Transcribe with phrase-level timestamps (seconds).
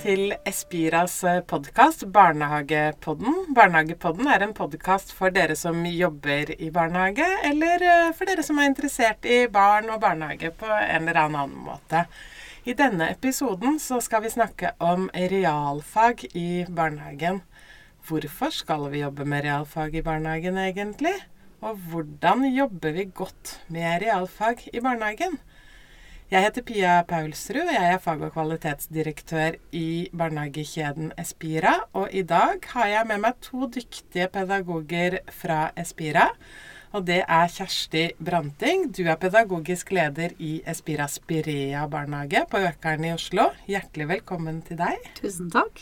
[0.00, 1.14] til Espiras
[1.48, 3.54] podkast, Barnehagepodden.
[3.56, 8.60] Barnehagepodden er en podkast for dere som jobber i barnehage, eller eh, for dere som
[8.60, 12.04] er interessert i barn og barnehage på en eller annen måte.
[12.68, 17.40] I denne episoden så skal vi snakke om realfag i barnehagen.
[18.06, 21.14] Hvorfor skal vi jobbe med realfag i barnehagen egentlig?
[21.64, 25.40] Og hvordan jobber vi godt med realfag i barnehagen?
[26.26, 31.76] Jeg heter Pia Paulsrud, og jeg er fag- og kvalitetsdirektør i barnehagekjeden Espira.
[31.92, 36.32] Og i dag har jeg med meg to dyktige pedagoger fra Espira.
[36.90, 38.88] Og det er Kjersti Branting.
[38.90, 43.52] Du er pedagogisk leder i Espira Spirea barnehage på Økeren i Oslo.
[43.70, 44.98] Hjertelig velkommen til deg.
[45.22, 45.78] Tusen takk.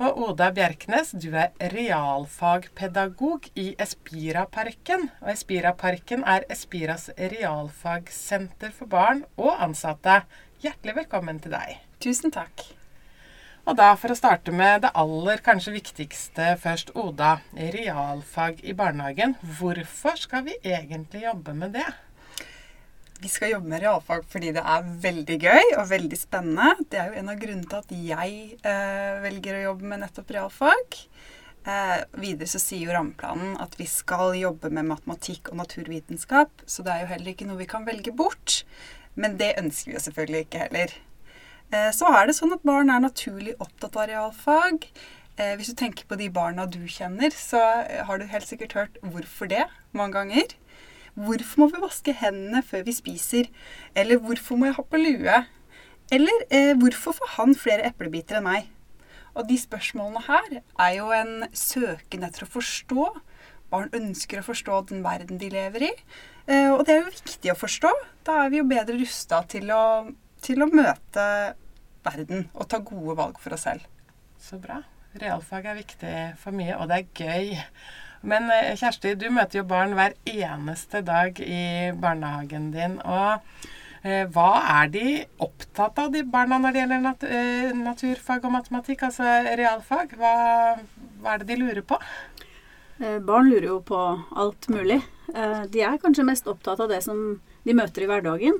[0.00, 5.10] Og Oda Bjerknes, du er realfagpedagog i Espiraparken.
[5.20, 10.22] Og Espiraparken er Espiras realfagsenter for barn og ansatte.
[10.64, 11.82] Hjertelig velkommen til deg.
[12.00, 12.64] Tusen takk.
[13.68, 17.36] Og da for å starte med det aller kanskje viktigste først, Oda.
[17.52, 19.36] Realfag i barnehagen.
[19.60, 21.90] Hvorfor skal vi egentlig jobbe med det?
[23.20, 26.86] Vi skal jobbe med realfag fordi det er veldig gøy og veldig spennende.
[26.88, 30.32] Det er jo en av grunnene til at jeg eh, velger å jobbe med nettopp
[30.36, 30.96] realfag.
[31.68, 36.86] Eh, videre så sier jo rammeplanen at vi skal jobbe med matematikk og naturvitenskap, så
[36.86, 38.62] det er jo heller ikke noe vi kan velge bort.
[39.20, 40.96] Men det ønsker vi jo selvfølgelig ikke heller.
[41.76, 44.88] Eh, så er det sånn at barn er naturlig opptatt av realfag.
[45.36, 47.60] Eh, hvis du tenker på de barna du kjenner, så
[48.08, 50.56] har du helt sikkert hørt hvorfor det mange ganger.
[51.18, 53.48] Hvorfor må vi vaske hendene før vi spiser?
[53.98, 55.40] Eller hvorfor må jeg ha på lue?
[56.10, 58.70] Eller eh, hvorfor får han flere eplebiter enn meg?
[59.38, 63.06] Og de spørsmålene her er jo en søken etter å forstå.
[63.70, 65.92] Barn ønsker å forstå den verden de lever i.
[66.50, 67.92] Eh, og det er jo viktig å forstå.
[68.26, 69.70] Da er vi jo bedre rusta til,
[70.42, 71.26] til, å møte
[72.06, 73.86] verden og ta gode valg for oss selv.
[74.40, 74.80] Så bra.
[75.20, 77.56] Realfag er viktig for mye, og det er gøy.
[78.26, 82.98] Men eh, Kjersti, du møter jo barn hver eneste dag i barnehagen din.
[83.00, 83.40] Og
[84.04, 84.50] eh, hva
[84.80, 85.04] er de
[85.40, 89.06] opptatt av, de barna, når det gjelder nat eh, naturfag og matematikk?
[89.08, 89.24] Altså
[89.60, 90.12] realfag.
[90.20, 90.34] Hva,
[91.22, 91.96] hva, er det de lurer på?
[93.00, 94.02] Eh, barn lurer jo på
[94.36, 95.00] alt mulig.
[95.30, 98.56] De er kanskje mest opptatt av det som de møter i hverdagen.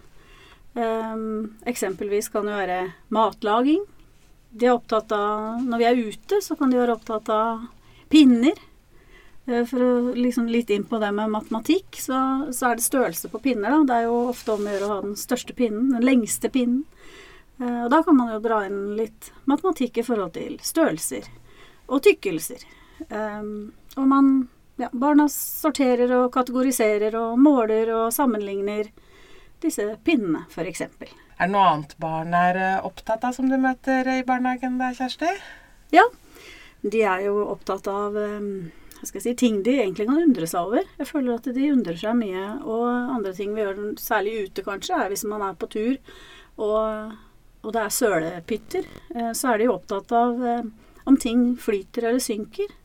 [1.67, 2.77] Eksempelvis kan det være
[3.11, 3.83] matlaging.
[4.55, 7.67] De er opptatt av Når vi er ute, så kan de være opptatt av
[8.11, 8.55] pinner.
[9.47, 12.21] Eh, for å liksom litt inn på det med matematikk, så,
[12.53, 13.73] så, er det størrelse på pinner.
[13.73, 13.83] Da.
[13.89, 16.85] Det er jo ofte om å gjøre å ha den største pinnen, den lengste pinnen.
[17.61, 21.29] Eh, og da kan man jo dra inn litt matematikk i forhold til størrelser
[21.91, 22.65] og tykkelser.
[23.09, 24.27] Um, og man
[24.81, 28.91] ja, Barna sorterer og kategoriserer og måler og sammenligner
[29.61, 30.85] disse pinnene, f.eks.
[30.85, 31.09] Er
[31.41, 35.33] det noe annet barn er opptatt av som du møter i barnehagen der, Kjersti?
[35.97, 36.05] Ja,
[36.85, 38.71] de er jo opptatt av um,
[39.09, 40.85] si, ting de egentlig kan undre seg over.
[40.99, 42.45] Jeg føler at de undrer seg mye.
[42.65, 45.97] Og andre ting vi gjør, særlig ute kanskje, er hvis man er på tur
[46.61, 47.15] og,
[47.65, 50.69] og det er sølepytter, eh, så er de opptatt av eh,
[51.09, 52.77] om ting flyter eller synker.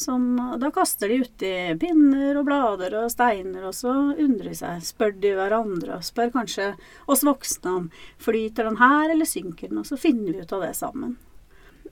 [0.00, 1.50] Som, da kaster de uti
[1.80, 4.84] pinner og blader og steiner, og så undrer de seg.
[4.86, 6.70] Spør de hverandre, og spør kanskje
[7.10, 7.90] oss voksne om
[8.22, 11.18] flyter den her eller synker den, og så finner vi ut av det sammen.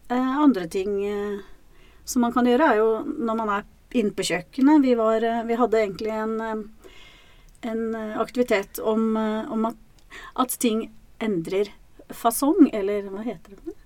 [0.08, 0.94] Eh, andre ting
[2.08, 4.82] som man kan gjøre, er jo når man er inne på kjøkkenet.
[4.84, 6.92] Vi, var, eh, vi hadde egentlig en, eh,
[7.70, 10.88] en eh, aktivitet om, om at, at, ting
[11.20, 11.72] endrer
[12.08, 13.76] fasong, eller hva heter det?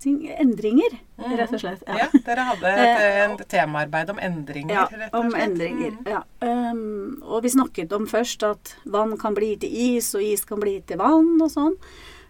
[0.00, 0.94] Ting, endringer,
[1.36, 1.82] rett og slett.
[1.84, 5.16] Ja, ja Dere hadde et, et temaarbeid om endringer, ja, rett og slett.
[5.18, 6.06] Om endringer, mm.
[6.08, 6.22] ja.
[6.40, 10.62] Um, og vi snakket om først at vann kan bli til is, og is kan
[10.62, 11.76] bli til vann, og sånn.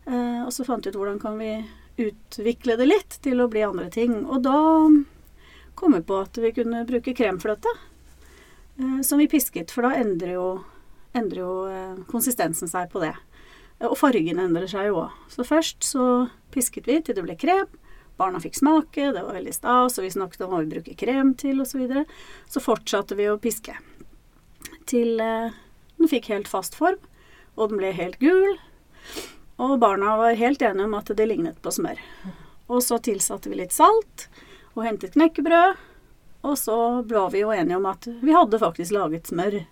[0.09, 1.53] Uh, og så fant vi ut hvordan kan vi
[1.97, 4.19] utvikle det litt til å bli andre ting.
[4.25, 4.57] Og da
[5.77, 7.73] kom vi på at vi kunne bruke kremfløte
[8.81, 10.49] eh, som vi pisket, for da endrer jo,
[11.17, 13.15] endrer jo eh, konsistensen seg på det.
[13.85, 15.17] Og fargen endrer seg jo òg.
[15.33, 16.07] Så først så
[16.55, 17.69] pisket vi til det ble krem.
[18.17, 21.35] Barna fikk smake, det var veldig stas, og vi snakket om hva vi bruker krem
[21.37, 21.75] til osv.
[21.75, 22.07] Så, videre.
[22.49, 23.77] så fortsatte vi å piske
[24.89, 25.53] til eh,
[25.99, 27.01] den fikk helt fast form,
[27.57, 28.57] og den ble helt gul.
[29.63, 32.01] Og barna var helt enige om at det lignet på smør.
[32.69, 34.27] Og så tilsatte vi litt salt
[34.75, 35.79] og hentet knekkebrød.
[36.47, 36.77] Og så
[37.07, 39.63] ble vi jo enige om at vi hadde faktisk laget smør.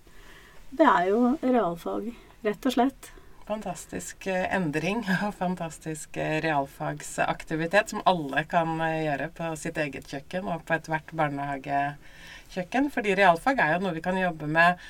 [0.75, 2.09] Det er jo realfag,
[2.47, 3.11] rett og slett.
[3.45, 10.09] Fantastisk eh, endring og fantastisk eh, realfagsaktivitet som alle kan eh, gjøre på sitt eget
[10.09, 12.89] kjøkken og på ethvert barnehagekjøkken.
[12.95, 14.81] Fordi realfag er jo noe vi kan jobbe med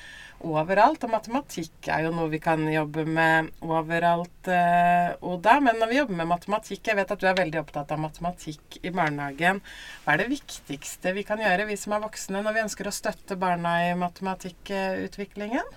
[0.47, 1.03] overalt.
[1.03, 5.55] Og matematikk er jo noe vi kan jobbe med overalt, Oda.
[5.65, 8.77] Men når vi jobber med matematikk Jeg vet at du er veldig opptatt av matematikk
[8.83, 9.59] i barnehagen.
[10.05, 12.95] Hva er det viktigste vi kan gjøre, vi som er voksne, når vi ønsker å
[12.95, 15.75] støtte barna i matematikkutviklingen?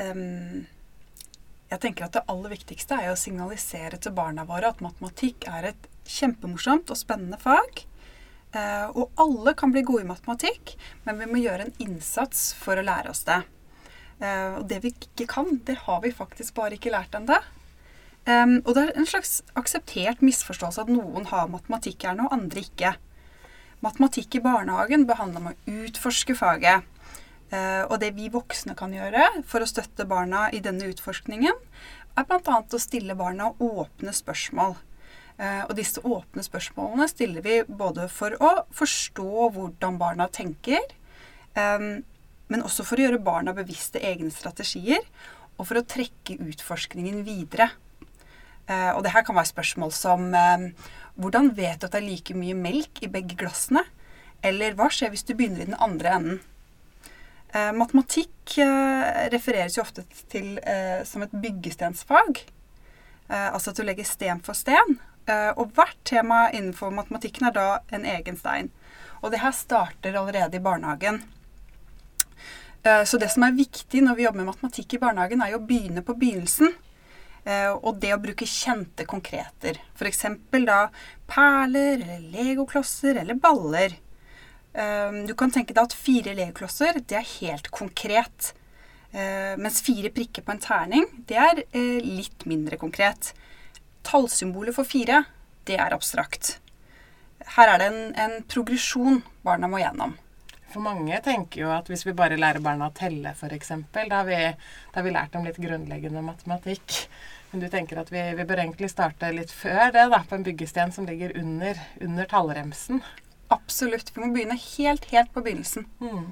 [0.00, 0.68] Um,
[1.70, 5.70] jeg tenker at Det aller viktigste er å signalisere til barna våre at matematikk er
[5.70, 7.84] et kjempemorsomt og spennende fag.
[8.50, 10.74] Uh, og alle kan bli gode i matematikk,
[11.04, 13.38] men vi må gjøre en innsats for å lære oss det.
[14.18, 17.38] Uh, og det vi ikke kan, det har vi faktisk bare ikke lært ennå.
[18.30, 22.92] Og det er en slags akseptert misforståelse at noen har matematikk her nå, andre ikke.
[23.82, 26.84] Matematikk i barnehagen behandler om å utforske faget.
[27.50, 31.56] Uh, og det vi voksne kan gjøre for å støtte barna i denne utforskningen,
[32.18, 32.58] er bl.a.
[32.62, 34.76] å stille barna åpne spørsmål.
[35.40, 40.84] Uh, og disse åpne spørsmålene stiller vi både for å forstå hvordan barna tenker,
[41.58, 42.04] um,
[42.50, 45.02] men også for å gjøre barna bevisste egne strategier,
[45.58, 47.68] og for å trekke utforskningen videre.
[48.70, 50.28] Og det her kan være spørsmål som
[51.20, 53.82] hvordan vet du at det er like mye melk i begge glassene?
[54.46, 56.40] Eller hva skjer hvis du begynner i den andre enden?
[57.52, 62.46] Eh, matematikk eh, refereres jo ofte til eh, som et byggestensfag.
[63.30, 64.96] altså at du legger sten for sten.
[65.30, 68.72] og hvert tema innenfor matematikken er da en egen stein.
[69.22, 71.22] Og det her starter allerede i barnehagen.
[72.82, 75.66] så det som er viktig når vi jobber med matematikk i barnehagen, er jo å
[75.68, 76.74] begynne på begynnelsen.
[77.82, 79.78] og det å bruke kjente konkreter.
[79.94, 80.26] F.eks.
[80.66, 80.90] da
[81.28, 83.94] perler eller legoklosser eller baller.
[84.72, 88.52] Ehm, du kan tenke deg at fire legoklosser, det er helt konkret.
[89.10, 93.32] Ehm, mens fire prikker på en terning, det er eh, litt mindre konkret.
[94.06, 95.24] Tallsymbolet for fire,
[95.66, 96.58] det er abstrakt.
[97.56, 100.14] Her er det en, en progresjon barna må gjennom.
[100.70, 104.20] For mange tenker jo at hvis vi bare lærer barna å telle, f.eks., da, da
[104.22, 107.00] har vi lært dem litt grunnleggende matematikk.
[107.50, 110.46] Men du tenker at vi, vi bør egentlig starte litt før det, da, på en
[110.46, 113.02] byggesten som ligger under, under tallremsen.
[113.50, 114.12] Absolutt.
[114.14, 115.86] Vi må begynne helt, helt på begynnelsen.
[116.00, 116.30] Mm.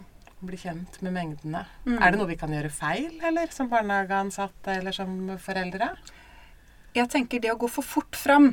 [0.48, 1.64] Bli kjent med mengdene.
[1.86, 1.96] Mm.
[1.98, 5.90] Er det noe vi kan gjøre feil, eller som barnehageansatte eller som foreldre?
[6.94, 8.52] Jeg tenker det å gå for fort fram.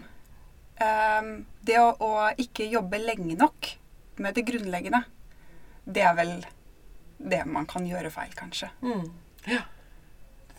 [0.75, 1.29] Um,
[1.63, 2.09] det å, å,
[2.41, 3.69] ikke jobbe lenge nok
[4.19, 5.03] med det grunnleggende.
[5.85, 6.33] Det er vel
[7.21, 8.71] det man kan gjøre feil, kanskje.
[8.81, 9.05] Mm.
[9.51, 9.61] Ja.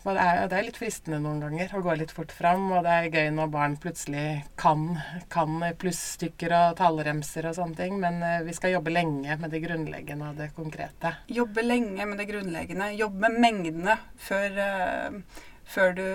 [0.07, 2.93] Det er, det er, litt fristende noen ganger å gå litt fort fram, og det
[2.95, 4.27] er gøy når barn plutselig
[4.61, 4.85] kan,
[5.33, 9.65] kan plusstykker og tallremser og sånne ting, men eh, vi skal jobbe lenge med det
[9.65, 11.17] grunnleggende og det konkrete.
[11.35, 12.93] Jobbe lenge med det grunnleggende.
[13.01, 13.99] Jobbe med mengdene
[14.29, 16.07] før, uh, før du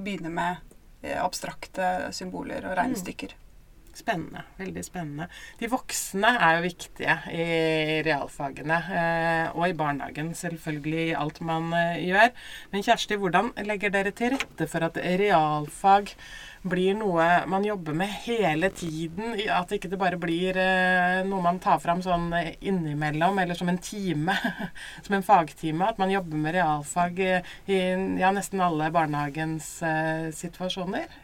[0.00, 3.36] begynner med uh, abstrakte symboler og regnestykker.
[3.36, 3.43] Mm.
[3.94, 4.42] Spennende.
[4.58, 5.28] Veldig spennende.
[5.60, 7.44] De voksne er jo viktige i
[8.06, 8.78] realfagene.
[8.90, 12.32] Eh, og i barnehagen, selvfølgelig, i alt man eh, gjør.
[12.72, 16.10] Men Kjersti, hvordan legger dere til rette for at realfag
[16.64, 19.36] blir noe man jobber med hele tiden?
[19.46, 23.78] At ikke det bare blir eh, noe man tar fram sånn innimellom, eller som en
[23.78, 24.34] time.
[25.06, 25.86] som en fagtime.
[25.86, 27.78] At man jobber med realfag i
[28.18, 31.22] ja, nesten alle barnehagens eh, situasjoner.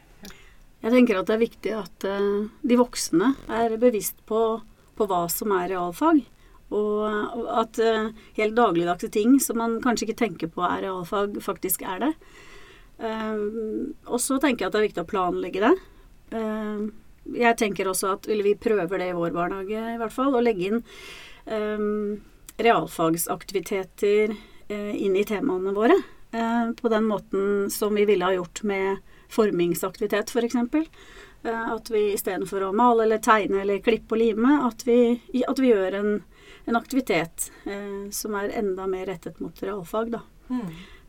[0.80, 4.60] Jeg tenker at det er viktig at uh, de voksne er bevisst på,
[4.96, 6.22] på, hva som er realfag.
[6.72, 7.02] Og
[7.60, 12.00] at uh, helt dagligdagse ting som man kanskje ikke tenker på er realfag, faktisk er
[12.06, 12.12] det.
[13.00, 15.74] Uh, og så tenker jeg at det er viktig å planlegge det.
[17.34, 20.42] jeg tenker også at eller vi prøver det i vår barnehage i hvert fall, å
[20.44, 20.78] legge inn
[22.60, 24.36] realfagsaktiviteter
[24.70, 25.96] inn i temaene våre.
[26.80, 30.32] På den måten som vi ville ha gjort med formingsaktivitet, f.eks.
[30.32, 30.86] For eksempel.
[31.42, 35.70] at vi istedenfor å male eller tegne eller klippe og lime, at vi, at vi
[35.70, 36.10] gjør en,
[36.68, 40.20] en aktivitet eh, som er enda mer rettet mot realfag, da.
[40.50, 40.66] Mm.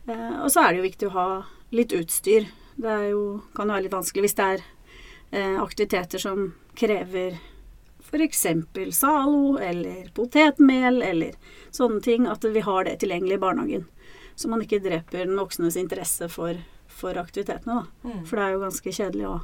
[0.07, 1.27] Eh, og så er det jo viktig å ha
[1.75, 2.47] litt utstyr.
[2.81, 4.69] Det jo, kan jo være litt vanskelig hvis det er
[5.31, 7.37] aktiviteter som krever
[8.11, 8.45] f.eks.
[8.91, 11.35] Zalo eller potetmel eller
[11.71, 12.27] sånne ting.
[12.27, 13.85] At vi har det tilgjengelig i barnehagen.
[14.41, 16.57] Så man ikke dreper den voksnes interesse for
[16.91, 18.09] for aktivitetene, da.
[18.09, 18.23] Mm.
[18.25, 19.35] For det er jo ganske kjedelig å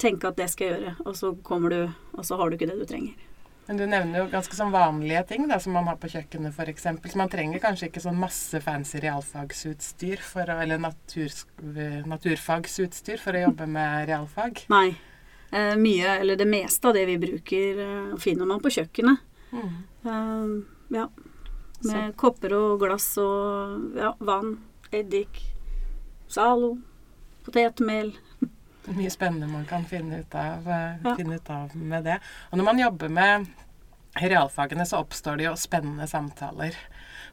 [0.00, 1.82] tenke at det skal jeg gjøre, og så kommer du,
[2.16, 3.26] og så har du ikke det du trenger.
[3.68, 6.88] Men du nevner jo ganske sånn vanlige ting da, som man har på kjøkkenet f.eks.
[7.12, 11.30] Så man trenger kanskje ikke sånn masse fancy realfagsutstyr for å, eller natur,
[12.10, 14.64] naturfagsutstyr for å jobbe med realfag?
[14.72, 14.88] Nei.
[15.54, 19.22] Eh, mye, eller det meste av det vi bruker, eh, finner man på kjøkkenet.
[19.54, 19.78] Mm.
[20.10, 21.06] Eh, ja.
[21.80, 22.16] Med Så.
[22.20, 24.58] kopper og glass og ja, vann,
[24.92, 25.40] eddik,
[26.30, 26.74] Zalo,
[27.46, 28.12] potetmel.
[28.90, 31.16] Mye spennende man kan finne ut, av, eh, ja.
[31.16, 32.20] finne ut av med det.
[32.50, 33.50] Og når man jobber med
[34.18, 36.76] realfagene så oppstår det jo spennende samtaler.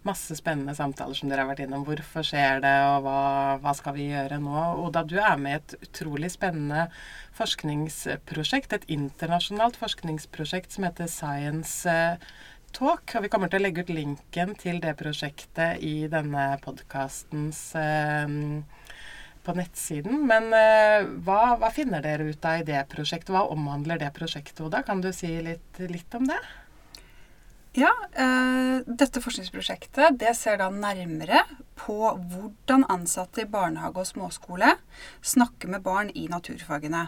[0.06, 1.86] Masse spennende samtaler som dere har vært innom.
[1.88, 3.22] Hvorfor skjer det, og hva,
[3.63, 4.58] hva skal vi gjøre nå?
[4.86, 6.88] Oda, du er med i et utrolig spennende
[7.38, 8.75] forskningsprosjekt.
[8.77, 12.30] Et internasjonalt forskningsprosjekt som heter Science eh,
[12.76, 13.16] Talk.
[13.16, 18.36] Og vi kommer til å legge ut linken til det prosjektet i denne podkastens eh,
[19.48, 20.26] på nettsiden.
[20.28, 23.32] Men uh, hva, hva, finner dere ut av i det prosjektet?
[23.34, 24.84] Hva omhandler det prosjektet, Oda?
[24.88, 26.40] Kan du si litt, litt om det?
[27.78, 31.44] Ja, eh, dette forskningsprosjektet det ser da nærmere
[31.78, 34.72] på hvordan ansatte i barnehage og småskole
[35.22, 37.04] snakker med barn i naturfagene.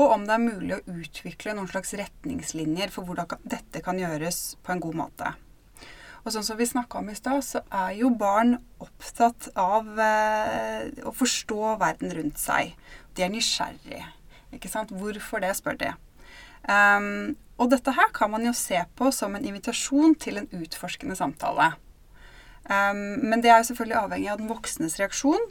[0.00, 4.56] Og om det er mulig å utvikle noen slags retningslinjer for hvordan dette kan gjøres
[4.64, 5.32] på en god måte.
[6.20, 10.88] Og sånn som vi snakka om i stad, så er jo barn opptatt av eh,
[11.08, 12.74] å forstå verden rundt seg.
[13.16, 14.08] De er nysgjerrige.
[14.56, 14.92] Ikke sant?
[14.92, 15.92] Hvorfor det, spør de.
[16.68, 21.16] Um, og dette her kan man jo se på som en invitasjon til en utforskende
[21.16, 21.72] samtale.
[22.68, 25.48] Um, men det er jo selvfølgelig avhengig av den voksnes reaksjon.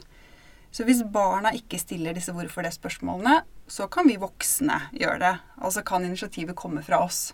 [0.70, 5.34] Så hvis barna ikke stiller disse hvorfor det-spørsmålene, så kan vi voksne gjøre det.
[5.62, 7.30] Altså kan initiativet komme fra oss.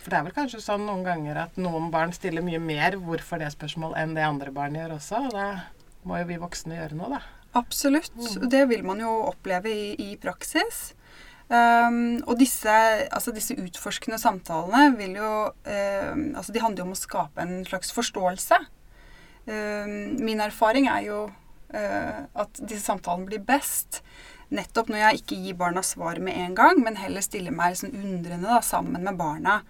[0.00, 3.40] For det er vel kanskje sånn noen ganger at noen barn stiller mye mer hvorfor
[3.40, 5.22] det spørsmål enn det andre barn gjør også.
[5.28, 5.46] Og da
[6.08, 7.22] må jo vi voksne gjøre noe, da.
[7.56, 8.12] Absolutt.
[8.16, 8.48] Mm.
[8.52, 10.90] Det vil man jo oppleve i, i praksis.
[11.44, 12.72] Um, og disse,
[13.12, 17.58] altså disse, utforskende samtalene vil jo um, altså De handler jo om å skape en
[17.68, 18.60] slags forståelse.
[19.44, 24.00] Um, min erfaring er jo uh, at disse samtalene blir best
[24.54, 27.94] nettopp når jeg ikke gir barna svar med en gang, men heller stiller meg sånn
[27.94, 29.60] undrende da, sammen med barna.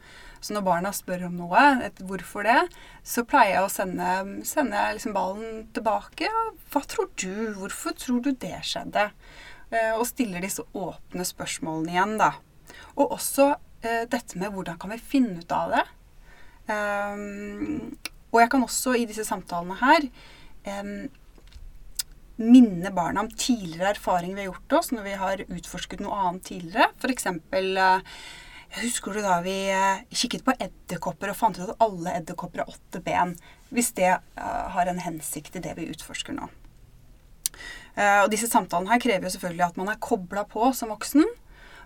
[0.45, 2.59] Så når barna spør om noe, et hvorfor det,
[3.07, 4.11] så pleier jeg å sende,
[4.45, 6.29] sende liksom ballen tilbake.
[6.73, 7.55] Hva tror du?
[7.57, 9.09] Hvorfor tror du det skjedde?
[9.73, 12.35] Eh, og stiller disse åpne spørsmålene igjen, da.
[12.99, 15.85] Og også eh, dette med hvordan kan vi finne ut av det?
[16.65, 17.97] Um,
[18.33, 20.07] og jeg kan også i disse samtalene her
[20.81, 21.11] um,
[22.37, 26.49] minne barna om tidligere erfaring vi har gjort oss når vi har utforsket noe annet
[26.49, 26.89] tidligere.
[26.99, 27.27] F.eks.
[27.27, 28.19] Eh,
[28.81, 32.75] husker du da vi eh, kikket på edderkopper og fant ut at alle edderkopper har
[32.75, 33.37] åtte ben?
[33.75, 36.51] Hvis det uh, har en hensikt i det vi utforsker nå.
[37.95, 41.23] Og disse samtalene her krever jo selvfølgelig at man er kobla på som voksen.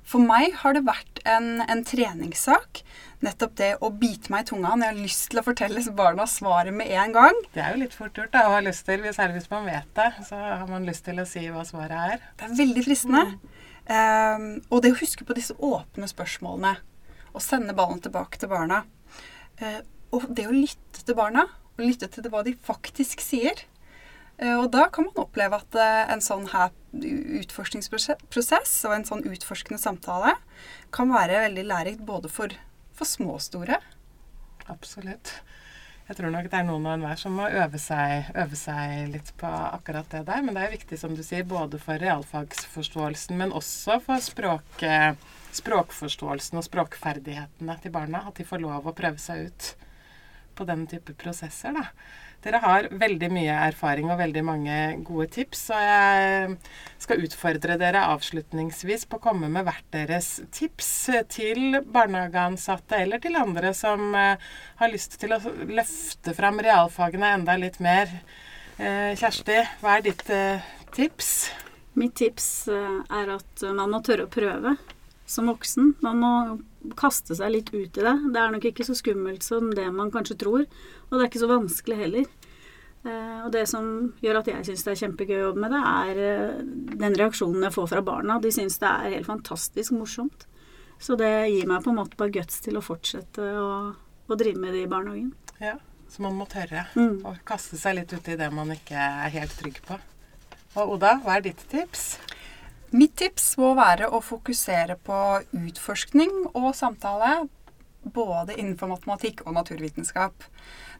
[0.08, 2.80] For meg har det vært en, en, treningssak.
[3.24, 6.24] Nettopp det å bite meg i tunga når jeg har lyst til å fortelle barna
[6.30, 7.40] svaret med en gang.
[7.52, 9.90] Det er jo litt fort gjort da, å ha lyst til, særlig hvis man vet
[9.98, 10.08] det.
[10.24, 12.26] Så har man lyst til å si hva svaret er.
[12.40, 13.24] Det er veldig fristende.
[13.36, 13.56] Mm.
[13.88, 16.74] Um, og det å huske på disse åpne spørsmålene.
[17.34, 18.84] Og sende ballen tilbake til barna.
[19.60, 19.80] Uh,
[20.16, 21.44] og det å lytte til barna,
[21.76, 23.66] og lytte til hva de faktisk sier.
[24.38, 26.70] Uh, og da kan man oppleve at uh, en sånn her
[27.40, 30.36] utforskningsprosess og en sånn utforskende samtale
[30.94, 32.54] kan være veldig lærerikt både for,
[32.96, 33.80] for små og store.
[34.70, 35.40] Absolutt.
[36.08, 39.32] Jeg tror nok det er noen og enhver som må øve seg, øve seg, litt
[39.36, 40.40] på akkurat det der.
[40.44, 44.86] Men det er viktig, som du sier, både for realfagsforståelsen, men også for språk,
[45.58, 48.24] språkforståelsen og språkferdighetene til barna.
[48.24, 49.68] At de får lov å prøve seg ut
[50.58, 51.86] på den type prosesser, da.
[52.44, 54.74] Dere har veldig mye erfaring og veldig mange
[55.06, 56.52] gode tips, og jeg
[57.02, 60.90] skal utfordre dere avslutningsvis på å komme med hvert deres tips
[61.34, 64.46] til barnehageansatte eller til andre som eh,
[64.78, 68.12] har lyst til å løfte fram realfagene enda litt mer.
[68.78, 71.32] Eh, Kjersti, hva er ditt eh, tips?
[71.98, 74.76] Mitt tips er at man må tørre å prøve
[75.28, 75.94] som voksen.
[76.04, 76.32] Man må
[76.98, 78.16] kaste seg litt ut i det.
[78.32, 80.66] Det er nok ikke så skummelt som det man kanskje tror.
[81.08, 82.28] Og det er ikke så vanskelig heller.
[83.06, 85.82] Eh, og det som gjør at jeg syns det er kjempegøy å jobbe med det,
[86.02, 86.62] er eh,
[87.04, 88.38] den reaksjonen jeg får fra barna.
[88.42, 90.48] De syns det er helt fantastisk morsomt.
[90.98, 93.68] Så det gir meg på en måte bare guts til å fortsette å,
[94.26, 95.30] å drive med det i barnehagen.
[95.62, 95.76] Ja,
[96.10, 97.20] så man må tørre mm.
[97.28, 99.98] å kaste seg litt ut i det man ikke er helt trygg på.
[100.78, 102.16] Og Oda, hva er ditt tips?
[102.88, 105.16] Mitt tips må være å fokusere på
[105.52, 107.42] utforskning og samtale
[108.14, 110.46] både innenfor matematikk og naturvitenskap.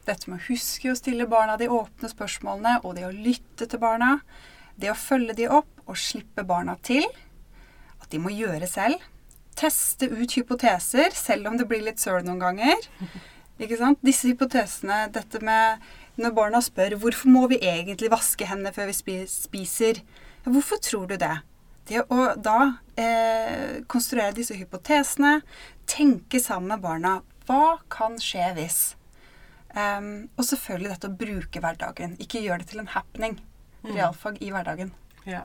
[0.05, 3.81] Dette med å huske å stille barna de åpne spørsmålene, og det å lytte til
[3.81, 4.19] barna.
[4.77, 7.09] Det å følge de opp og slippe barna til.
[7.97, 9.01] At de må gjøre selv.
[9.57, 12.89] Teste ut hypoteser, selv om det blir litt søl noen ganger.
[13.57, 14.05] Ikke sant?
[14.05, 15.81] Disse hypotesene, dette med
[16.21, 20.03] når barna spør hvorfor må vi egentlig vaske hendene før vi spiser,
[20.45, 21.39] hvorfor tror du det?
[21.89, 22.59] Det å da
[22.99, 25.39] eh, konstruere disse hypotesene,
[25.89, 27.13] tenke sammen med barna
[27.49, 28.79] Hva kan skje hvis?
[29.73, 32.15] Um, og selvfølgelig dette å bruke hverdagen.
[32.21, 33.39] Ikke gjøre det til en happening.
[33.81, 33.95] Mm.
[33.95, 34.91] Realfag i hverdagen.
[35.29, 35.43] Ja.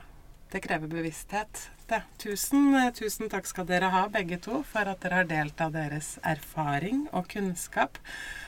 [0.55, 1.69] Det krever bevissthet.
[1.87, 1.97] Det.
[2.17, 5.73] Tusen, eh, tusen takk skal dere ha, begge to, for at dere har delt av
[5.73, 7.97] deres erfaring og kunnskap.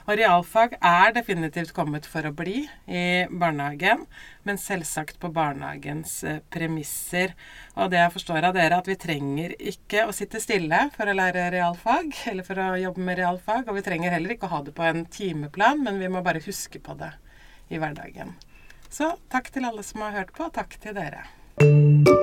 [0.07, 4.05] Og realfag er definitivt kommet for å bli i barnehagen,
[4.47, 7.33] men selvsagt på barnehagens eh, premisser.
[7.75, 11.15] Og det jeg forstår av dere, at vi trenger ikke å sitte stille for å
[11.19, 14.61] lære realfag, eller for å jobbe med realfag, og vi trenger heller ikke å ha
[14.63, 17.11] det på en timeplan, men vi må bare huske på det
[17.67, 18.31] i hverdagen.
[18.87, 21.27] Så takk til alle som har hørt på, og takk til dere.
[21.59, 22.16] Thank you.